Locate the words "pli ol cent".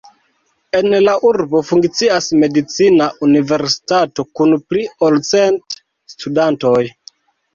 4.71-5.79